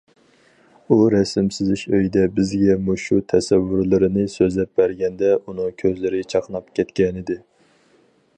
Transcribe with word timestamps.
ئۇ 0.87 0.95
رەسىم 1.13 1.49
سىزىش 1.57 1.83
ئۆيىدە 1.91 2.23
بىزگە 2.39 2.77
مۇشۇ 2.87 3.19
تەسەۋۋۇرلىرىنى 3.35 4.25
سۆزلەپ 4.39 4.83
بەرگەندە، 4.83 5.31
ئۇنىڭ 5.39 5.71
كۆزلىرى 5.85 6.25
چاقناپ 6.35 6.75
كەتكەنىدى. 6.81 7.43